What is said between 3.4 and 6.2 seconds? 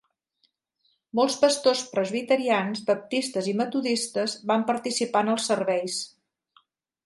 i metodistes van participar en els serveis.